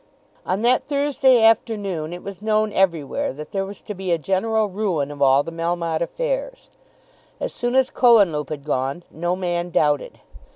On 0.47 0.63
that 0.63 0.87
Thursday 0.87 1.43
afternoon 1.45 2.11
it 2.11 2.23
was 2.23 2.41
known 2.41 2.73
everywhere 2.73 3.31
that 3.33 3.51
there 3.51 3.63
was 3.67 3.81
to 3.81 3.93
be 3.93 4.11
a 4.11 4.17
general 4.17 4.65
ruin 4.67 5.11
of 5.11 5.21
all 5.21 5.43
the 5.43 5.51
Melmotte 5.51 6.01
affairs. 6.01 6.71
As 7.39 7.53
soon 7.53 7.75
as 7.75 7.91
Cohenlupe 7.91 8.49
had 8.49 8.63
gone, 8.63 9.03
no 9.11 9.35
man 9.35 9.69
doubted. 9.69 10.19